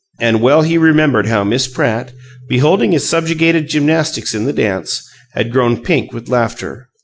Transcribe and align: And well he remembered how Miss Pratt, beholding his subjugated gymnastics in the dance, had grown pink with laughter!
And 0.19 0.41
well 0.41 0.63
he 0.63 0.79
remembered 0.79 1.27
how 1.27 1.43
Miss 1.43 1.67
Pratt, 1.67 2.11
beholding 2.49 2.91
his 2.91 3.07
subjugated 3.07 3.69
gymnastics 3.69 4.33
in 4.33 4.45
the 4.45 4.51
dance, 4.51 5.07
had 5.33 5.51
grown 5.51 5.83
pink 5.83 6.11
with 6.11 6.27
laughter! 6.27 6.89